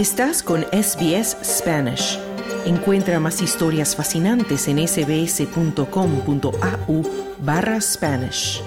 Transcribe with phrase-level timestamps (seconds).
[0.00, 2.18] Estás con SBS Spanish.
[2.64, 5.82] Encuentra más historias fascinantes en sbs.com.au
[7.40, 8.62] barra Spanish.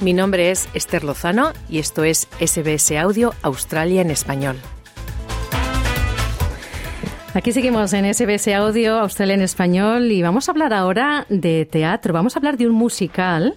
[0.00, 4.56] Mi nombre es Esther Lozano y esto es SBS Audio Australia en Español.
[7.34, 12.14] Aquí seguimos en SBS Audio Australia en Español y vamos a hablar ahora de teatro.
[12.14, 13.56] Vamos a hablar de un musical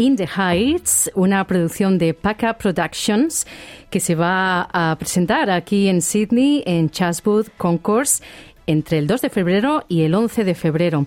[0.00, 3.46] In the Heights, una producción de Paca Productions
[3.90, 8.22] que se va a presentar aquí en Sydney en Chatswood Concourse
[8.70, 11.06] entre el 2 de febrero y el 11 de febrero.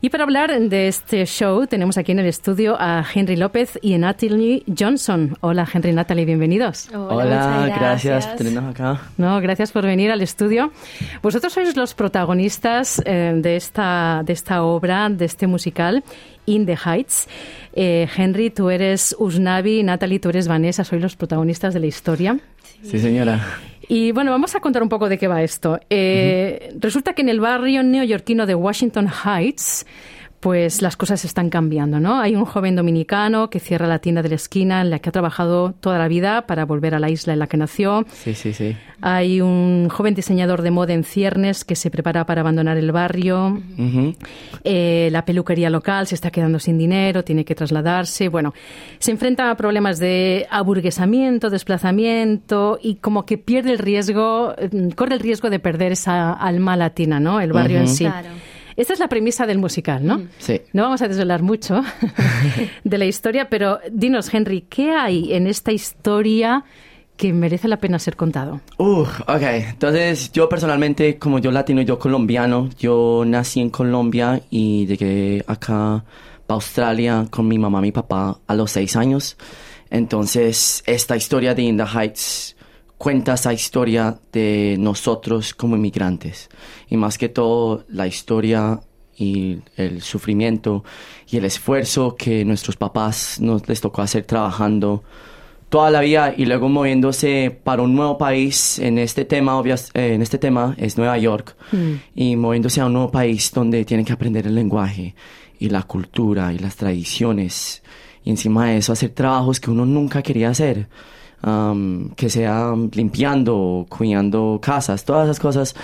[0.00, 3.94] Y para hablar de este show tenemos aquí en el estudio a Henry López y
[3.94, 5.36] a Natalie Johnson.
[5.40, 6.88] Hola Henry y Natalie, bienvenidos.
[6.94, 8.26] Hola, gracias.
[8.26, 9.00] por tenernos acá.
[9.18, 10.72] No, gracias por venir al estudio.
[11.20, 16.02] Vosotros sois los protagonistas eh, de, esta, de esta obra, de este musical,
[16.46, 17.28] In the Heights.
[17.74, 22.38] Eh, Henry, tú eres Usnavi, Natalie, tú eres Vanessa, sois los protagonistas de la historia.
[22.82, 23.44] Sí, señora.
[23.92, 25.80] Y bueno, vamos a contar un poco de qué va esto.
[25.90, 29.84] Eh, resulta que en el barrio neoyorquino de Washington Heights,
[30.40, 32.18] pues las cosas están cambiando, ¿no?
[32.18, 35.12] Hay un joven dominicano que cierra la tienda de la esquina en la que ha
[35.12, 38.06] trabajado toda la vida para volver a la isla en la que nació.
[38.10, 38.74] Sí, sí, sí.
[39.02, 43.60] Hay un joven diseñador de moda en ciernes que se prepara para abandonar el barrio.
[44.64, 48.28] Eh, la peluquería local se está quedando sin dinero, tiene que trasladarse.
[48.28, 48.54] Bueno,
[48.98, 55.14] se enfrenta a problemas de aburguesamiento, desplazamiento y como que pierde el riesgo, mm, corre
[55.14, 57.40] el riesgo de perder esa alma latina, ¿no?
[57.40, 58.04] El barrio en sí.
[58.04, 58.28] Claro.
[58.80, 60.22] Esta es la premisa del musical, ¿no?
[60.38, 60.62] Sí.
[60.72, 61.82] No vamos a desvelar mucho
[62.84, 66.64] de la historia, pero dinos, Henry, ¿qué hay en esta historia
[67.18, 68.62] que merece la pena ser contado?
[68.78, 69.42] Uh, ok.
[69.72, 76.02] Entonces, yo personalmente, como yo latino yo colombiano, yo nací en Colombia y llegué acá
[76.46, 79.36] para Australia con mi mamá y mi papá a los seis años.
[79.90, 82.56] Entonces, esta historia de In the Heights
[83.00, 86.50] cuenta esa historia de nosotros como inmigrantes.
[86.90, 88.78] Y más que todo la historia
[89.16, 90.84] y el sufrimiento
[91.26, 95.02] y el esfuerzo que nuestros papás nos les tocó hacer trabajando
[95.70, 100.12] toda la vida y luego moviéndose para un nuevo país en este tema obvias, eh,
[100.12, 101.56] en este tema es Nueva York
[102.14, 105.14] y moviéndose a un nuevo país donde tienen que aprender el lenguaje
[105.58, 107.82] y la cultura y las tradiciones.
[108.24, 110.86] Y encima de eso hacer trabajos que uno nunca quería hacer
[111.44, 115.74] um, que sea limpiando, cuidando casas, todas esas cosas.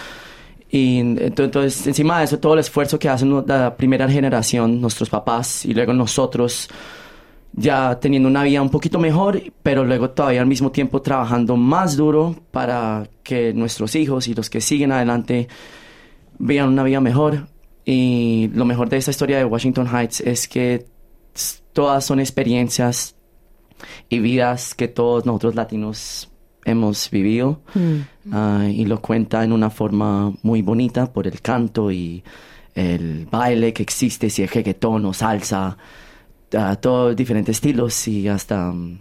[0.70, 5.08] Y ent- entonces, encima de eso, todo el esfuerzo que hacen la primera generación, nuestros
[5.08, 6.68] papás y luego nosotros,
[7.52, 11.96] ya teniendo una vida un poquito mejor, pero luego todavía al mismo tiempo trabajando más
[11.96, 15.48] duro para que nuestros hijos y los que siguen adelante
[16.38, 17.48] vean una vida mejor.
[17.84, 20.86] Y lo mejor de esta historia de Washington Heights es que
[21.72, 23.15] todas son experiencias
[24.08, 26.30] y vidas que todos nosotros latinos
[26.64, 27.60] hemos vivido
[28.32, 32.24] Ah, y lo cuenta en una forma muy bonita por el canto y
[32.74, 35.76] el baile que existe, si es reggaetón o salsa,
[36.56, 38.98] ah, todos diferentes estilos y hasta mm,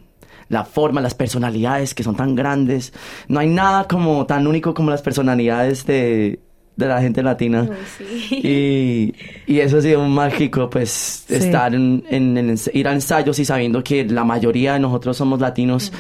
[0.50, 2.94] la forma, las personalidades que son tan grandes.
[3.28, 6.40] No hay nada como tan único como las personalidades de,
[6.76, 7.68] de la gente latina.
[7.98, 9.14] Sí.
[9.48, 11.36] Y, y eso ha sido mágico, pues, Sí.
[11.36, 15.40] estar en, en- en ir a ensayos y sabiendo que la mayoría de nosotros somos
[15.40, 15.92] latinos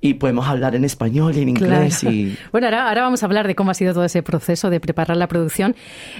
[0.00, 1.98] y podemos hablar en español y en inglés.
[2.00, 2.14] Claro.
[2.14, 4.78] Y, Bueno, ahora, ahora vamos a hablar de cómo ha sido todo ese proceso de
[4.78, 5.74] preparar la producción.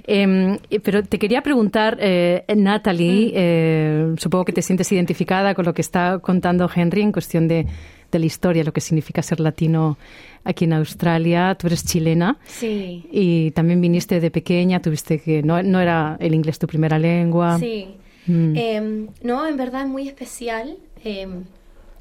[0.07, 5.75] Eh, pero te quería preguntar, eh, Natalie, eh, supongo que te sientes identificada con lo
[5.75, 7.67] que está contando Henry en cuestión de,
[8.11, 9.99] de la historia, lo que significa ser latino
[10.45, 11.55] aquí en Australia.
[11.55, 12.39] Tú eres chilena.
[12.47, 13.05] Sí.
[13.11, 17.59] Y también viniste de pequeña, tuviste que no, no era el inglés tu primera lengua.
[17.59, 17.89] Sí.
[18.27, 18.57] Mm.
[18.57, 20.77] Em, no, en verdad es muy especial.
[21.05, 21.45] Em,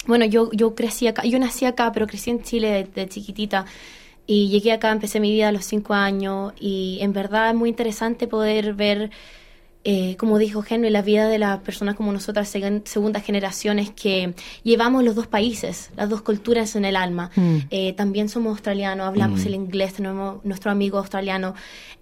[0.06, 3.66] bueno, yo, yo crecí acá, yo nací acá, pero crecí en Chile desde chiquitita.
[4.26, 6.54] Y llegué acá, empecé mi vida a los cinco años.
[6.60, 9.10] Y en verdad es muy interesante poder ver,
[9.90, 14.34] eh, como dijo Henry, la vida de las personas como nosotras, segun- segundas generaciones, que
[14.64, 17.32] llevamos los dos países, las dos culturas en el alma.
[17.38, 17.58] Mm.
[17.70, 21.54] Eh, también somos australianos, hablamos el inglés, tenemos nuestro amigo australiano,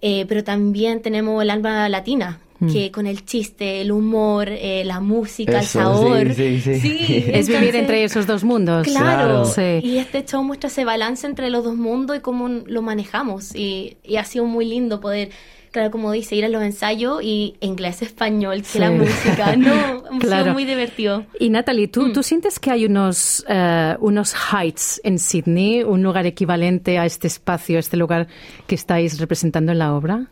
[0.02, 2.40] eh, pero también tenemos el alma latina,
[2.72, 6.34] que con el chiste, el humor, eh, la música, Eso, el sabor.
[6.34, 7.24] sí, sí, sí.
[7.32, 8.86] Es vivir entre esos dos mundos.
[8.86, 9.44] Claro,
[9.82, 13.54] y este show muestra ese balance entre los dos mundos y cómo lo manejamos.
[13.54, 15.28] Y, y ha sido muy lindo poder,
[15.76, 18.78] claro, como dice, ir a los ensayos y inglés, español, que Sí.
[18.78, 19.54] la música.
[19.56, 20.54] No, Claro.
[20.54, 21.26] muy divertido.
[21.38, 21.90] Y Natalie, Mm.
[21.90, 27.04] ¿tú, ¿tú sientes que hay unos, eh, unos heights en Sydney, un lugar equivalente a
[27.04, 28.26] este espacio, a este lugar
[28.66, 30.26] que estáis representando en la obra?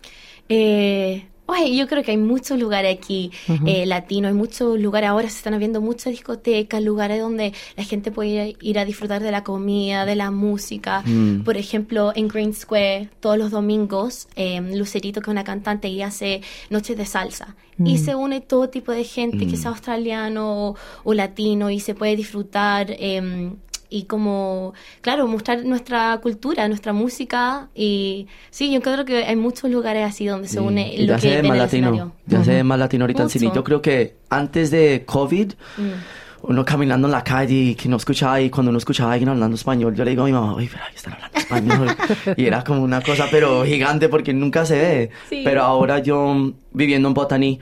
[0.49, 3.31] Eh, Oye, yo creo que hay muchos lugares aquí
[3.67, 8.11] eh, latinos, hay muchos lugares, ahora se están abriendo muchas discotecas, lugares donde la gente
[8.11, 11.03] puede ir a disfrutar de la comida, de la música.
[11.05, 11.43] Mm.
[11.43, 16.01] Por ejemplo, en Green Square, todos los domingos, eh, Lucerito, que es una cantante, y
[16.01, 17.57] hace noches de salsa.
[17.85, 21.95] Y se une todo tipo de gente, que sea australiano o, o latino, y se
[21.95, 22.95] puede disfrutar.
[22.99, 23.57] em,
[23.95, 27.69] y como, claro, mostrar nuestra cultura, nuestra música.
[27.77, 31.15] Y sí, yo creo que hay muchos lugares así donde se une Y lo ya
[31.17, 32.13] que se ve más latino.
[32.27, 33.45] Ya se ve más latino ahorita en cine.
[33.47, 33.61] Mucho.
[33.61, 36.51] Yo creo que antes de COVID, Mm.
[36.51, 39.29] uno caminando en la calle y que no escuchaba y cuando uno escuchaba a alguien
[39.29, 41.97] hablando español, yo le digo a mi mamá, oye, pero ahí están hablando español.
[42.37, 45.11] y era como una cosa, pero gigante porque nunca se ve.
[45.29, 45.43] Sí.
[45.45, 47.61] Pero ahora yo, viviendo en Botany,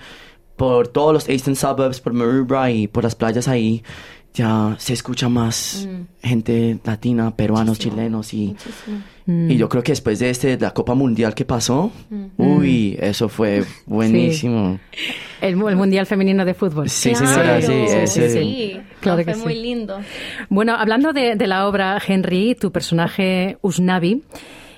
[0.57, 3.83] por todos los eastern suburbs, por Maroubra y por las playas ahí,
[4.35, 5.87] ya se escucha más
[6.23, 7.95] gente latina, peruanos, Muchísimo.
[7.97, 8.57] chilenos y...
[9.25, 11.93] Y yo creo que después de este, de la Copa Mundial que pasó,
[12.39, 14.81] uy, eso fue buenísimo.
[15.41, 16.89] El, el Mundial Femenino de Fútbol.
[16.91, 17.67] Sí, Claro, señora, sí,
[18.09, 18.81] sí, ese- sí.
[19.01, 19.41] Claro que fue sí.
[19.45, 20.01] muy lindo.
[20.49, 24.25] Bueno, hablando de, de la obra, Henry, tu personaje Usnavi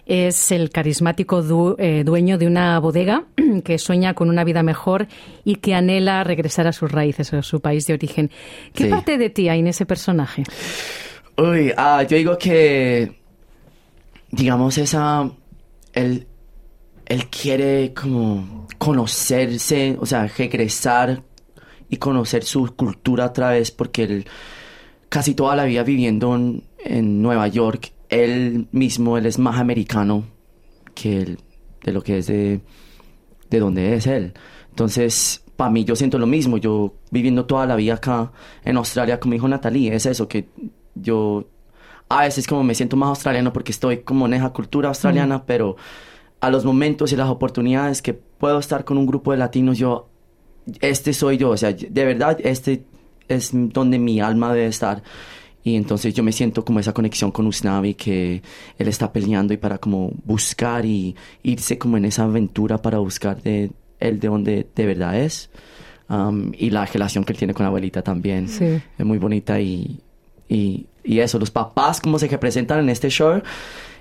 [0.06, 3.24] es el carismático du- eh, dueño de una bodega
[3.64, 5.06] que sueña con una vida mejor
[5.44, 8.30] y que anhela regresar a sus raíces, a su país de origen.
[8.74, 8.90] ¿Qué Sí.
[8.90, 10.44] parte de ti hay en ese personaje?
[11.36, 13.12] Uy, ah, yo digo que,
[14.30, 15.30] digamos, esa,
[15.92, 16.26] él,
[17.06, 21.22] él quiere como conocerse, o sea, regresar
[21.88, 24.26] y conocer su cultura otra vez porque él
[25.08, 30.24] casi toda la vida viviendo en, en Nueva York, él mismo, él es más americano
[30.94, 31.38] que él,
[31.82, 32.60] de lo que es de,
[33.50, 34.34] de donde es él.
[34.70, 38.32] Entonces, para mí yo siento lo mismo, yo viviendo toda la vida acá
[38.64, 40.48] en Australia con mi hijo Natalie, es eso, que
[40.94, 41.46] yo
[42.08, 45.76] a veces como me siento más australiano porque estoy como en esa cultura australiana, pero
[46.40, 50.08] a los momentos y las oportunidades que puedo estar con un grupo de latinos, yo,
[50.80, 52.84] este soy yo, o sea, de verdad, este
[53.28, 55.02] es donde mi alma debe estar.
[55.64, 58.42] Y entonces yo me siento como esa conexión con Usnavi que
[58.78, 63.42] él está peleando y para como buscar y irse como en esa aventura para buscar
[63.42, 65.48] de él de donde de verdad es.
[66.10, 68.66] Um, y la relación que él tiene con la abuelita también Sí.
[68.98, 70.00] es muy bonita y,
[70.50, 73.40] y, y eso, los papás como se representan en este show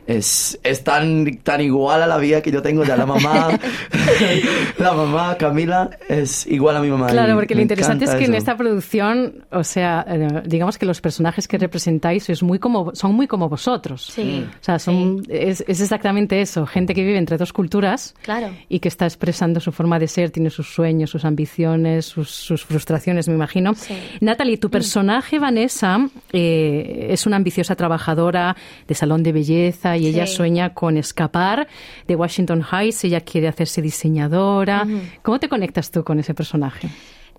[0.07, 3.50] es, es tan, tan igual a la vida que yo tengo ya la mamá
[4.77, 8.35] la mamá Camila es igual a mi mamá Claro, porque lo interesante es que en
[8.35, 13.13] esta producción, o sea, eh, digamos que los personajes que representáis es muy como, son
[13.13, 14.11] muy como vosotros.
[14.13, 14.45] Sí.
[14.50, 18.50] O sea, son, es, es exactamente eso, gente que vive entre dos culturas Claro.
[18.69, 22.65] y que está expresando su forma de ser, tiene sus sueños, sus ambiciones, sus, sus
[22.65, 23.73] frustraciones, me imagino.
[23.75, 23.95] Sí.
[24.21, 25.97] Natalie, tu personaje, Vanessa,
[26.31, 28.55] eh, es una ambiciosa trabajadora
[28.88, 31.67] de salón de belleza y ella sueña con escapar
[32.07, 34.87] de Washington Heights, ella quiere hacerse diseñadora.
[35.21, 36.89] ¿Cómo te conectas tú con ese personaje?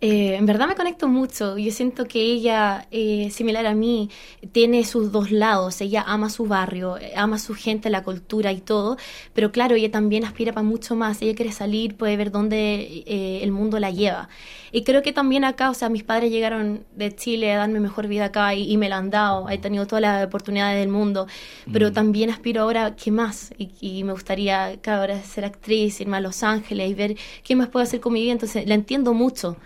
[0.00, 1.56] Eh, en verdad me conecto mucho.
[1.56, 4.10] Yo siento que ella, eh, similar a mí,
[4.52, 5.80] tiene sus dos lados.
[5.80, 8.98] Ella ama su barrio, eh, ama su gente, la cultura y todo.
[9.32, 11.22] Pero claro, ella también aspira para mucho más.
[11.22, 14.28] Ella quiere salir, puede ver dónde eh, el mundo la lleva.
[14.72, 18.06] Y creo que también acá, o sea, mis padres llegaron de Chile a darme mejor
[18.08, 19.48] vida acá y, y me la han dado.
[19.48, 21.26] He tenido todas las oportunidades del mundo.
[21.72, 23.52] Pero también aspiro ahora, ¿qué más?
[23.58, 27.56] Y, y me gustaría, claro, ahora ser actriz, irme a Los Ángeles y ver qué
[27.56, 28.32] más puedo hacer con mi vida.
[28.32, 29.56] Entonces, la entiendo mucho.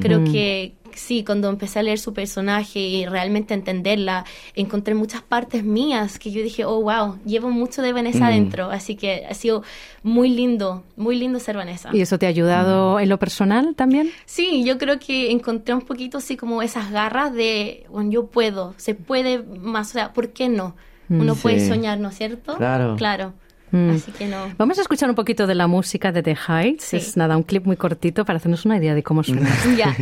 [0.00, 5.62] Creo que sí, cuando empecé a leer su personaje y realmente entenderla, encontré muchas partes
[5.62, 8.70] mías que yo dije, oh, wow, llevo mucho de Vanessa adentro.
[8.70, 9.62] Así que ha sido
[10.02, 11.90] muy lindo, muy lindo ser Vanessa.
[11.92, 14.10] ¿Y eso te ha ayudado en lo personal también?
[14.24, 18.74] Sí, yo creo que encontré un poquito así como esas garras de, bueno, yo puedo,
[18.78, 20.76] se puede más, o sea, ¿por qué no?
[21.08, 21.42] Uno Sí.
[21.42, 22.56] puede soñar, ¿no es cierto?
[22.56, 22.96] Claro.
[22.96, 23.34] Claro.
[23.70, 23.90] Mm.
[23.90, 24.54] Así que no.
[24.56, 26.84] Vamos a escuchar un poquito de la música de The Heights.
[26.84, 26.96] Sí.
[26.96, 29.50] Es nada, un clip muy cortito para hacernos una idea de cómo suena.
[29.76, 29.96] Ya.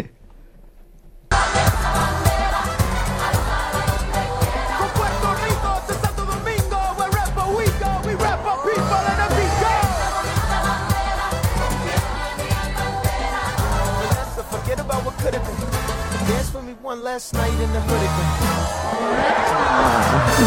[17.03, 18.01] Last night in the hood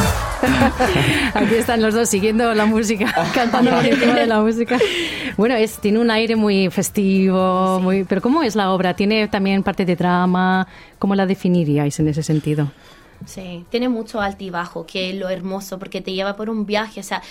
[0.08, 0.24] again.
[1.34, 4.78] Aquí están los dos siguiendo la música, cantando por encima de la música.
[5.38, 8.96] Bueno, es, tiene un aire muy festivo, muy, pero ¿cómo es la obra?
[8.96, 10.68] ¿Tiene también parte de drama?
[11.00, 12.72] ¿Cómo la definiríais en ese sentido?
[13.26, 16.66] Sí, tiene mucho alto y bajo, que es lo hermoso, porque te lleva por un
[16.66, 17.22] viaje, o sea,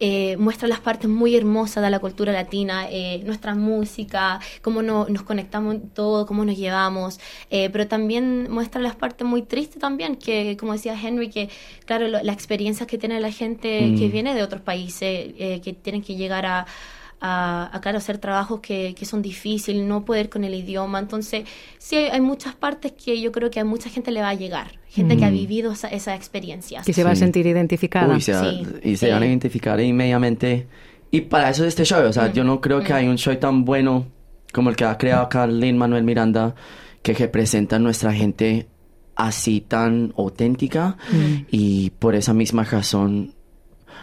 [0.00, 5.06] eh, muestra las partes muy hermosas de la cultura latina, eh, nuestra música, cómo no-
[5.08, 10.16] nos conectamos todo, cómo nos llevamos, eh, pero también muestra las partes muy tristes también,
[10.16, 11.50] que como decía Henry, que
[11.84, 15.72] claro, lo- las experiencias que tiene la gente que viene de otros países, eh, que
[15.74, 16.66] tienen que llegar a
[17.20, 20.98] a, a, claro, hacer trabajos que, que son difíciles, no poder con el idioma.
[20.98, 21.44] Entonces,
[21.78, 24.34] sí, hay, hay muchas partes que yo creo que a mucha gente le va a
[24.34, 26.82] llegar, gente que ha vivido esa, esa experiencia.
[26.82, 28.14] Que se va a sentir identificada.
[28.14, 28.66] Uy, se, Sí.
[28.84, 29.12] y se Sí.
[29.12, 30.66] van a identificar inmediatamente.
[31.10, 32.32] Y para eso es este show, o sea, Mm.
[32.32, 34.06] yo no creo que hay un show tan bueno
[34.52, 36.54] como el que ha creado acá Lin Manuel Miranda,
[37.02, 38.66] que representa a nuestra gente
[39.16, 40.96] así tan auténtica.
[41.12, 41.46] Mm.
[41.50, 43.34] Y por esa misma razón,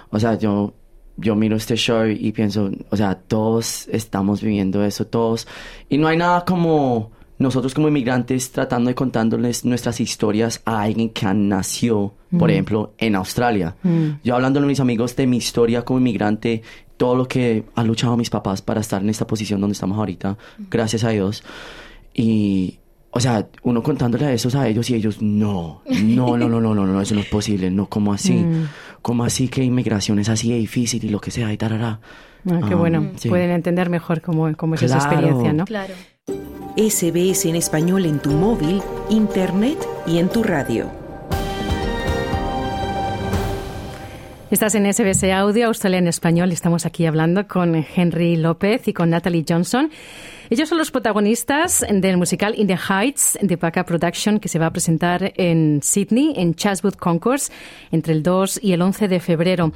[0.09, 0.73] o sea, yo,
[1.17, 5.47] yo miro este show y pienso, o sea, todos estamos viviendo eso, todos.
[5.89, 11.09] Y no hay nada como nosotros como inmigrantes tratando de contándoles nuestras historias a alguien
[11.09, 13.75] que nació, por ejemplo, en Australia.
[14.23, 16.61] Yo hablando con mis amigos de mi historia como inmigrante,
[16.97, 20.37] todo lo que han luchado mis papás para estar en esta posición donde estamos ahorita,
[20.69, 21.43] gracias a Dios.
[22.13, 22.79] Y,
[23.11, 26.85] o sea, uno contándole eso a ellos y ellos, no, no, no, no, no, no,
[26.85, 28.45] no, eso no es posible, no, ¿cómo así?
[29.01, 31.99] ¿Cómo así que inmigración es así de difícil y lo que sea y tarará?
[32.49, 33.11] Ah, qué Ah, bueno.
[33.15, 33.29] sí.
[33.29, 35.15] Pueden entender mejor cómo, cómo es esa Claro.
[35.15, 35.65] experiencia, ¿no?
[35.65, 35.93] Claro.
[36.75, 40.91] SBS en español en tu móvil, internet y en tu radio.
[44.49, 46.51] Estás en SBS Audio, Australia en Español.
[46.53, 49.89] Estamos aquí hablando con Henry López y con Natalie Johnson.
[50.49, 54.67] Ellos son los protagonistas del musical In the Heights de Paca Production que se va
[54.67, 57.51] a presentar en Sydney, en Chatswood Concourse,
[57.91, 59.71] entre el 2 y el 11 de febrero.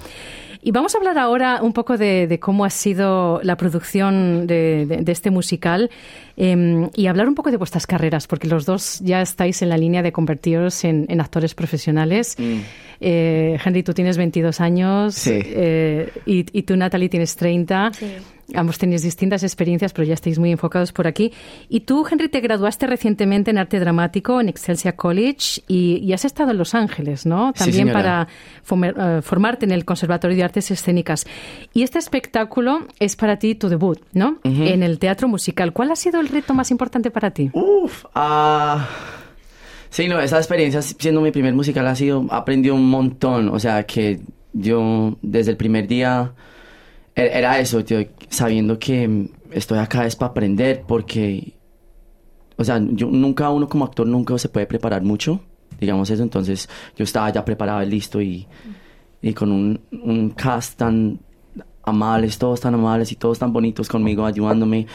[0.63, 4.86] Y vamos a hablar ahora un poco de, de cómo ha sido la producción de,
[4.86, 5.90] de- de este musical
[6.38, 9.78] eh, y hablar un poco de vuestras carreras, porque los dos ya estáis en la
[9.78, 12.38] línea de convertiros en, en actores profesionales.
[13.00, 15.32] Eh, Henry, tú tienes 22 años Sí.
[15.44, 17.92] eh, y, y tú, Natalie, tienes 30.
[17.98, 18.06] Sí.
[18.55, 21.31] Ambos tenéis distintas experiencias, pero ya estáis muy enfocados por aquí.
[21.70, 26.25] Y tú, Henry, te graduaste recientemente en arte dramático en Excelsior College y, y has
[26.25, 27.53] estado en Los Ángeles, ¿no?
[27.55, 28.27] Sí, También señora.
[28.67, 31.25] para eh, formarte en el Conservatorio de Artes Escénicas.
[31.74, 34.38] Y este espectáculo es para ti tu debut, ¿no?
[34.43, 35.74] En el teatro musical.
[35.74, 37.50] ¿Cuál ha sido el reto más importante para ti?
[37.53, 38.88] Uf, ah...
[39.89, 43.84] Sí, no, esa experiencia siendo mi primer musical ha sido, aprendí un montón, o sea,
[43.84, 44.22] que
[44.53, 46.31] yo desde el primer día
[47.28, 48.00] era eso, yo
[48.30, 51.54] sabiendo que estoy acá es para aprender, porque,
[52.58, 55.42] o sea, yo nunca, uno como actor nunca se puede preparar mucho,
[55.80, 58.48] digamos eso, entonces yo estaba ya preparado listo y,
[59.22, 61.20] y con un, un cast tan
[61.84, 64.88] amables, todos tan amables y todos tan bonitos conmigo, ayudándome,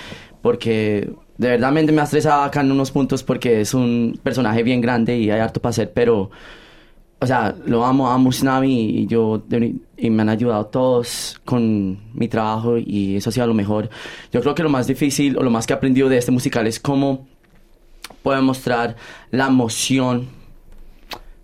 [0.43, 4.81] porque de verdad me ha estresado acá en unos puntos porque es un personaje bien
[4.81, 6.31] grande y hay harto para hacer, pero,
[7.21, 9.43] o sea, lo amo, amo Tsunami y yo,
[9.97, 13.89] y me han ayudado todos con mi trabajo y eso ha sido lo mejor.
[14.33, 16.67] Yo creo que lo más difícil o lo más que he aprendido de este musical
[16.67, 17.27] es cómo
[18.23, 18.97] puedo mostrar
[19.31, 20.29] la emoción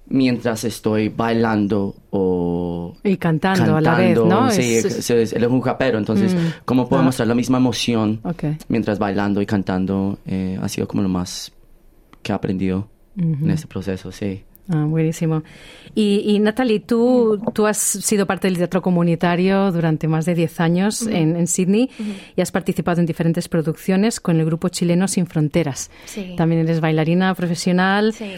[0.09, 4.43] mientras estoy bailando o Y cantando, a la vez, cantando.
[4.45, 4.51] ¿no?
[4.51, 6.39] Sí, Es- él es un rapero, entonces, Mm.
[6.67, 7.05] ¿cómo puedo Ah.
[7.07, 8.45] mostrar la misma emoción Ok.
[8.69, 10.19] mientras bailando y cantando?
[10.27, 11.53] Eh, ha sido como lo más
[12.23, 14.43] que he aprendido en este proceso, sí.
[14.69, 15.43] Ah, buenísimo.
[15.95, 20.61] Y, y Natalie, tú, tú has sido parte del teatro comunitario durante más de 10
[20.61, 21.91] años en, en Sydney
[22.37, 25.91] y has participado en diferentes producciones con el grupo chileno Sin Fronteras.
[26.07, 26.35] Sí.
[26.37, 28.35] También eres bailarina profesional Sí.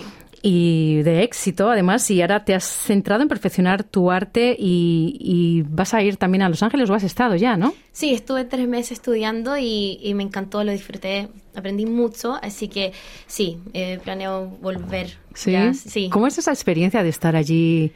[0.46, 5.62] Y de éxito, además, y ahora te has centrado en perfeccionar tu arte y, y
[5.62, 7.72] vas a ir también a Los Ángeles o has estado ya, ¿no?
[7.92, 12.92] Sí, estuve tres meses estudiando y, y me encantó, lo disfruté, aprendí mucho, así que
[13.26, 15.16] sí, eh, planeo volver.
[15.32, 15.52] Sí.
[15.52, 16.10] Ya, sí.
[16.12, 17.92] ¿Cómo es esa experiencia de estar allí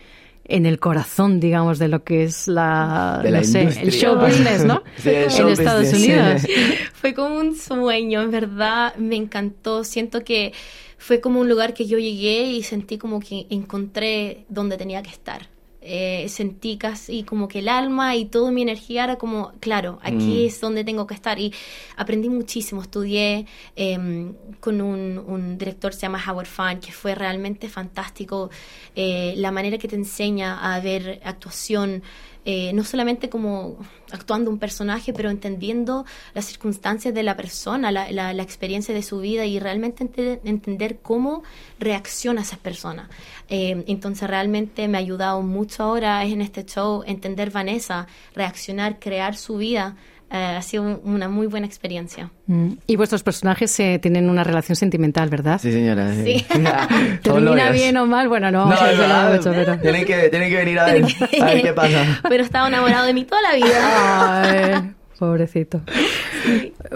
[0.48, 4.18] en el corazón, digamos, de lo que es la, De la no sé, el show
[4.18, 4.82] business, ¿no?
[4.96, 6.44] Sí, el en show Estados business.
[6.44, 6.58] Unidos.
[6.94, 9.84] Fue como un sueño, en verdad, me encantó.
[9.84, 10.52] Siento que
[10.96, 15.10] fue como un lugar que yo llegué y sentí como que encontré donde tenía que
[15.10, 15.48] estar.
[15.90, 20.42] Eh, sentí casi como que el alma y toda mi energía era como, claro, aquí
[20.44, 20.46] Mm.
[20.46, 21.38] es donde tengo que estar.
[21.38, 21.54] Y
[21.96, 27.70] aprendí muchísimo, estudié em, con un, un director, se llama Howard Fine, que fue realmente
[27.70, 28.50] fantástico.
[28.94, 32.02] Eh, la manera que te enseña a ver actuación,
[32.50, 33.76] eh, no solamente como
[34.10, 39.02] actuando un personaje, pero entendiendo las circunstancias de la persona, la, la- la experiencia de
[39.02, 41.42] su vida y realmente ente- entender cómo
[41.78, 43.10] reacciona esa persona.
[43.50, 49.36] Eh, entonces realmente me ha ayudado mucho ahora en este show entender Vanessa, reaccionar, crear
[49.36, 49.96] su vida.
[50.30, 52.30] Eh, ha sido un- una muy buena experiencia.
[52.48, 52.72] Mm.
[52.86, 55.58] Y vuestros personajes eh, tienen una relación sentimental, ¿verdad?
[55.58, 56.12] Sí, señora.
[56.14, 56.44] Sí.
[57.22, 58.28] ¿Termina bien o mal?
[58.28, 59.78] Bueno, no, No, vamos a desvelar no, mucho, pero...
[59.78, 61.04] tienen, que, tienen que venir a ver,
[61.40, 62.20] a ver qué pasa.
[62.28, 64.42] Pero estaba enamorado de mí toda la vida.
[64.42, 65.80] Ay, pobrecito.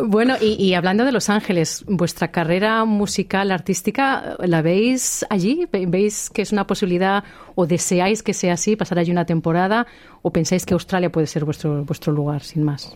[0.05, 5.67] Bueno, y, y hablando de Los Ángeles, ¿vuestra carrera musical, artística, la veis allí?
[5.73, 7.25] ¿Ve- ¿Veis que es una posibilidad
[7.55, 9.87] o deseáis que sea así, pasar allí una temporada?
[10.23, 12.95] ¿O pensáis que Australia puede ser vuestro, vuestro lugar, sin más?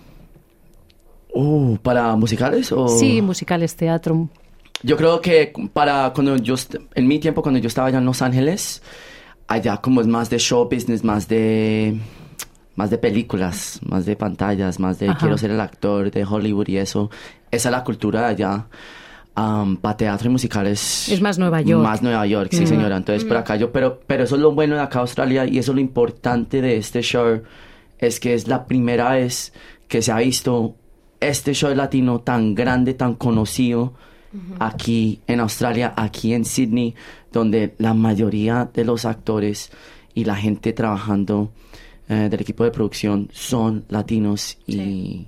[1.37, 2.88] Uh, ¿Para musicales o...?
[2.88, 4.28] Sí, musicales, teatro.
[4.83, 6.55] Yo creo que para cuando yo,
[6.95, 8.83] en mi tiempo, cuando yo estaba allá en Los Ángeles,
[9.47, 11.99] allá como es más de show business, más de,
[12.75, 15.19] más de películas, más de pantallas, más de Ajá.
[15.19, 17.11] quiero ser el actor de Hollywood y eso.
[17.50, 18.66] Esa es la cultura de allá.
[19.35, 21.09] para teatro y musicales.
[21.11, 21.83] Es más Nueva York.
[21.83, 22.97] Más Nueva York, sí, señora.
[22.97, 25.73] Entonces, por acá yo, pero, pero eso es lo bueno de acá Australia y eso
[25.73, 27.43] es lo importante de este show,
[27.99, 29.52] es que es la primera vez
[29.88, 30.76] que se ha visto
[31.20, 33.94] este show latino tan grande, tan conocido
[34.58, 36.94] aquí en Australia, aquí en Sydney,
[37.32, 39.70] donde la mayoría de los actores
[40.14, 41.52] y la gente trabajando
[42.08, 45.26] eh, del equipo de producción son latinos y...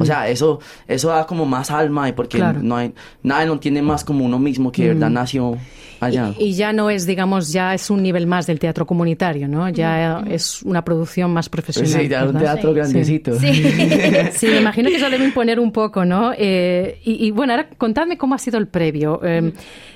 [0.00, 2.60] O sea, eso, eso da como más alma y porque Claro.
[2.62, 5.58] no hay, nadie lo entiende más como uno mismo que de verdad nació
[6.00, 6.32] allá.
[6.38, 9.68] Y, y ya no es, digamos, ya es un nivel más del teatro comunitario, ¿no?
[9.68, 11.92] Ya es una producción más profesional.
[11.92, 12.40] Pues sí, ya un ¿verdad?
[12.54, 12.74] teatro Sí.
[12.76, 13.32] grandecito.
[14.32, 16.32] Sí, me imagino que eso debe imponer un poco, ¿no?
[16.36, 19.20] Eh, y, y, bueno, ahora contadme cómo ha sido el previo.
[19.22, 19.52] Eh,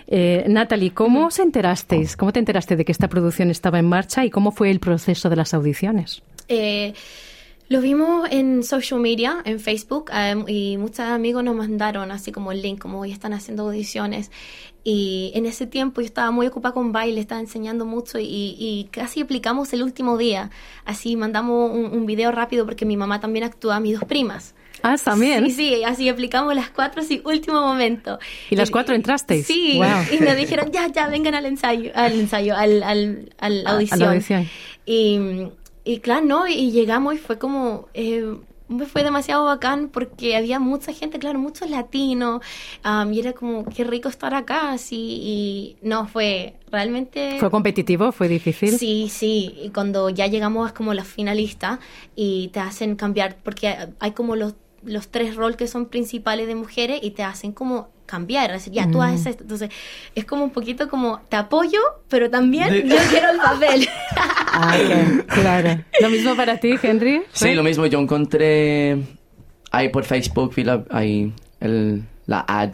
[0.07, 2.16] eh, Natalie, ¿cómo os enterasteis?
[2.16, 5.28] ¿Cómo te enteraste de que esta producción estaba en marcha y cómo fue el proceso
[5.30, 6.23] de las audiciones?
[6.49, 6.95] Eh,
[7.68, 12.50] lo vimos en social media, en Facebook, em, y muchos amigos nos mandaron así como
[12.52, 14.30] el link, como hoy están haciendo audiciones.
[14.84, 18.25] Y en ese tiempo yo estaba muy ocupada con baile, estaba enseñando mucho y,
[18.58, 20.50] y casi aplicamos el último día.
[20.87, 24.54] Así mandamos un, un video rápido porque mi mamá también actúa, mis dos primas.
[24.82, 25.44] Ah, también.
[25.46, 28.18] Sí, sí, así aplicamos las cuatro, sí, último momento.
[28.48, 29.44] ¿Y las cuatro entrasteis?
[29.46, 29.87] Sí, Wow.
[30.16, 33.64] y nos dijeron, ya, ya, vengan al ensayo, al ensayo, al, al, al A- a
[33.64, 34.02] la audición.
[34.08, 34.48] audición.
[34.87, 35.18] Y,
[35.88, 36.47] y claro, ¿no?
[36.47, 37.88] Y llegamos y fue como...
[37.95, 38.37] eh,
[38.92, 42.42] fue demasiado bacán porque había mucha gente, claro, muchos latinos,
[42.83, 47.38] am, y era como, qué rico estar acá, así, y no, fue realmente...
[47.40, 48.12] ¿Fue competitivo?
[48.12, 48.76] ¿Fue difícil?
[48.78, 51.80] Sí, sí, y cuando ya llegamos a como la finalista
[52.14, 56.54] y te hacen cambiar, porque hay como los, los tres roles que son principales de
[56.54, 59.71] mujeres y te hacen como cambiar, así, ya tú haces esto, entonces
[60.14, 63.88] es como un poquito como te apoyo, pero también De- yo quiero el papel.
[64.61, 65.85] Ah, ok, claro.
[66.01, 67.23] Lo mismo para ti, Henry.
[67.33, 67.87] Sí, lo mismo.
[67.87, 68.97] Yo encontré
[69.71, 72.71] ahí por Facebook, vi la, ahí el, la ad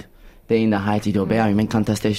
[0.49, 2.15] de In the Heights y yo, ve, a mí me encanta este,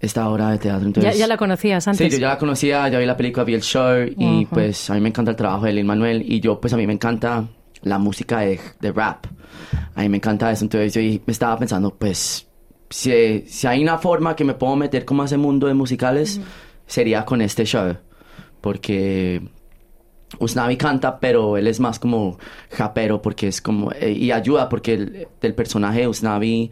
[0.00, 0.80] esta obra de teatro.
[0.82, 2.06] Ya, Entonces, ya la conocías antes.
[2.06, 4.94] Sí, yo ya la conocía, ya vi la película, vi el show y pues a
[4.94, 7.46] mí me encanta el trabajo de Lin Manuel y yo pues a mí me encanta
[7.82, 9.26] la música de, de rap.
[9.94, 12.46] A mí me encanta eso, entonces yo me estaba pensando pues
[12.90, 16.40] si, si hay una forma que me puedo meter como a ese mundo de musicales
[16.86, 17.96] sería con este show
[18.60, 19.42] porque
[20.38, 22.38] Usnavi canta, pero él es más como
[22.70, 26.70] japero porque es como eh, y ayuda porque el, del personaje de Usnavi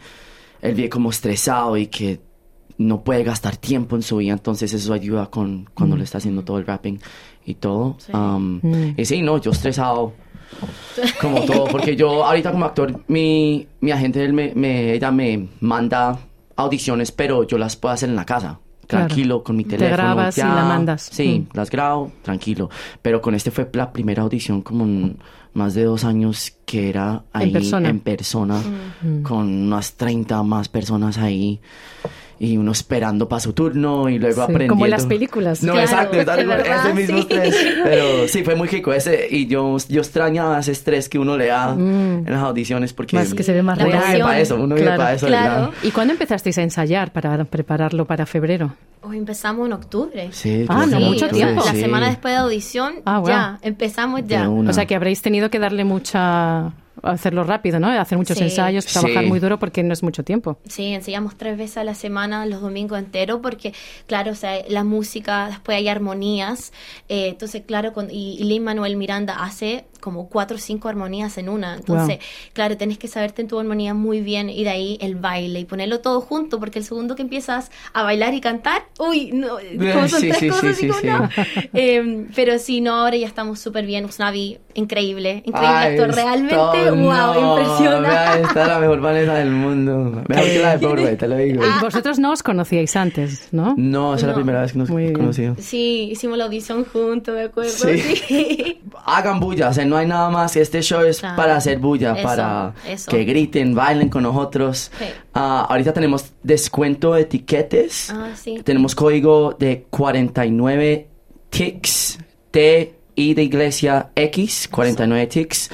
[0.62, 2.20] él vive como estresado y que
[2.78, 6.44] no puede gastar tiempo en su vida, entonces eso ayuda con cuando le está haciendo
[6.44, 7.00] todo el rapping
[7.46, 7.96] y todo.
[7.98, 8.12] Sí.
[8.12, 8.94] Um, Mm.
[8.98, 10.12] Y sí, no, yo estresado
[11.20, 15.48] como todo, porque yo ahorita como actor, mi, mi agente, él me, me- ella me
[15.60, 16.18] manda
[16.56, 18.60] audiciones, pero yo las puedo hacer en la casa.
[18.86, 19.06] Claro.
[19.06, 19.96] Tranquilo, con mi Te teléfono.
[19.96, 21.02] grabas y la mandas.
[21.10, 21.56] Sí, Mm.
[21.56, 22.70] las grabo, tranquilo.
[23.02, 25.18] Pero con este fue la primera audición como en
[25.54, 27.88] más de dos años que era ahí persona.
[27.88, 28.62] en persona,
[29.24, 31.60] con unas 30 más personas ahí.
[32.38, 34.74] Y uno esperando para su turno y luego Sí, aprendiendo.
[34.74, 35.62] como en las películas.
[35.62, 37.22] No, Claro, exacto, exacto, verdad, ese mismo sí.
[37.22, 37.56] estrés.
[37.84, 39.26] Pero sí, fue muy rico ese.
[39.30, 42.26] Y yo, yo extrañaba ese estrés que uno le da Mm.
[42.26, 43.16] en las audiciones porque...
[43.16, 44.04] Más que se ve más uno real.
[44.08, 45.02] vive para eso, uno vive Claro.
[45.02, 45.72] para eso, Claro.
[45.82, 48.74] ¿Y cuándo empezasteis a ensayar para prepararlo para febrero?
[49.02, 50.28] Hoy empezamos en octubre.
[50.32, 51.62] Sí, Ah, no, que mucho sí, tiempo.
[51.64, 51.80] La sí.
[51.80, 53.36] semana después de audición, Ah, bueno.
[53.36, 54.48] ya, empezamos ya.
[54.50, 56.72] O sea que habréis tenido que darle mucha...
[57.02, 57.88] hacerlo rápido, ¿no?
[57.88, 58.44] Hacer muchos Sí.
[58.44, 59.28] ensayos, trabajar Sí.
[59.28, 60.58] muy duro porque no es mucho tiempo.
[60.68, 63.72] Sí, ensayamos tres veces a la semana, los domingos enteros, porque,
[64.06, 66.72] claro, o sea, la música, después hay armonías.
[67.08, 71.36] eh, entonces, claro, con, y, y Lin Manuel Miranda hace como cuatro o cinco armonías
[71.38, 71.74] en una.
[71.74, 72.18] Entonces,
[72.52, 75.64] claro, tenés que saberte en tu armonía muy bien y de ahí el baile y
[75.64, 79.56] ponerlo todo junto, porque el segundo que empiezas a bailar y cantar, uy, no,
[79.92, 81.06] como son Sí, tres sí, cosas sí, y sí, como sí.
[81.08, 81.28] no.
[81.74, 84.04] Eh, pero sí, no, ahora ya estamos súper bien.
[84.04, 88.08] Usnavi, increíble, increíble Ay, actor, realmente, wow, no, impresionante.
[88.08, 90.22] vea, Esta es la mejor Vanessa del mundo.
[90.28, 91.62] Mejor que la de Broadway, te lo digo.
[91.64, 91.76] Ah.
[91.80, 93.74] Y vosotros no os conocíais antes, ¿no?
[93.76, 94.34] No, esa es la No.
[94.36, 95.54] primera vez que nos conocido.
[95.58, 97.70] Sí, hicimos la audición juntos, me acuerdo.
[97.70, 97.98] Sí.
[97.98, 98.80] Sí.
[99.06, 100.56] Hagan bulla, o sea, no hay nada más.
[100.56, 101.36] Este show es Claro.
[101.36, 103.10] para hacer bulla, Eso, para eso.
[103.10, 104.90] que griten, bailen con nosotros.
[104.98, 105.04] Sí.
[105.34, 108.10] Ah, ahorita tenemos descuento de etiquetes.
[108.10, 108.60] Ah, sí.
[108.64, 111.08] Tenemos código de 49
[111.50, 112.18] TICS,
[112.50, 115.70] T I de iglesia X, 49 TICS.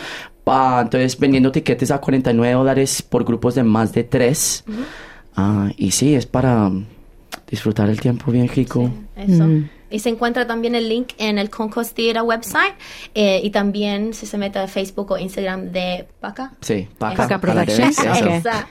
[0.46, 4.64] Ah, entonces, vendiendo tiquetes a 49 dólares por grupos de más de 3.
[5.76, 6.70] y sí, es para
[7.48, 8.90] disfrutar el tiempo bien rico.
[9.16, 9.46] Eso.
[9.46, 9.68] Mm.
[9.90, 12.74] Y se encuentra también el link en el Concourse Theater website
[13.14, 16.52] eh, y también si se mete a Facebook o Instagram de Paca.
[16.62, 17.28] Sí, Paca.
[17.28, 17.98] Paca Productions.
[17.98, 18.68] Exacto.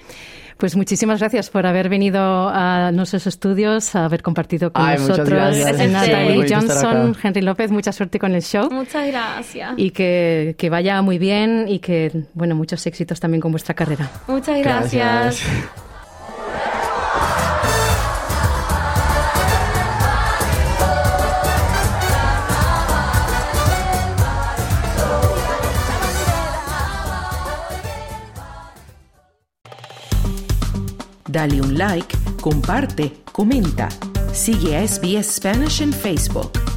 [0.62, 5.18] Pues muchísimas gracias por haber venido a nuestros estudios, a haber compartido con Ay, muchas
[5.18, 5.30] nosotros.
[5.40, 5.80] gracias.
[5.80, 7.18] Es Natalie estar Johnson.
[7.24, 8.70] Henry López, mucha suerte con el show.
[8.72, 9.74] Muchas gracias.
[9.78, 14.08] Y que, que vaya muy bien y que, bueno, muchos éxitos también con vuestra carrera.
[14.28, 15.42] Muchas gracias.
[31.32, 33.88] Dale un like, comparte, comenta.
[34.34, 36.71] Sigue a SBS Spanish en Facebook.